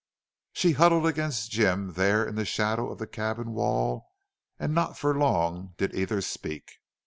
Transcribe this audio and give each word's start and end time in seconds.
She 0.51 0.71
huddled 0.71 1.05
against 1.05 1.51
Jim 1.51 1.93
there 1.93 2.25
in 2.25 2.33
the 2.33 2.43
shadow 2.43 2.89
of 2.91 2.97
the 2.97 3.05
cabin 3.05 3.51
wall, 3.51 4.07
and 4.57 4.73
not 4.73 4.97
for 4.97 5.15
long 5.15 5.75
did 5.77 5.93
either 5.93 6.21
speak. 6.21 6.79